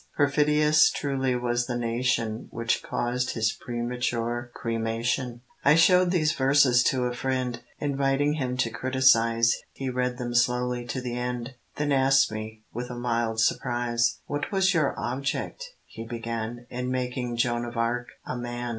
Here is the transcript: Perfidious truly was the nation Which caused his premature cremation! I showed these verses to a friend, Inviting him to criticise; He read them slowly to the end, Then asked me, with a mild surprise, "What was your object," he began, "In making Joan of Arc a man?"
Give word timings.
Perfidious 0.17 0.89
truly 0.89 1.35
was 1.35 1.67
the 1.67 1.77
nation 1.77 2.47
Which 2.49 2.81
caused 2.81 3.35
his 3.35 3.51
premature 3.51 4.49
cremation! 4.55 5.41
I 5.63 5.75
showed 5.75 6.09
these 6.09 6.31
verses 6.33 6.81
to 6.85 7.03
a 7.03 7.13
friend, 7.13 7.61
Inviting 7.77 8.33
him 8.33 8.57
to 8.57 8.71
criticise; 8.71 9.57
He 9.73 9.91
read 9.91 10.17
them 10.17 10.33
slowly 10.33 10.87
to 10.87 11.01
the 11.01 11.15
end, 11.15 11.53
Then 11.75 11.91
asked 11.91 12.31
me, 12.31 12.63
with 12.73 12.89
a 12.89 12.95
mild 12.97 13.41
surprise, 13.41 14.21
"What 14.25 14.51
was 14.51 14.73
your 14.73 14.99
object," 14.99 15.63
he 15.85 16.03
began, 16.07 16.65
"In 16.71 16.89
making 16.89 17.37
Joan 17.37 17.63
of 17.63 17.77
Arc 17.77 18.07
a 18.25 18.35
man?" 18.35 18.69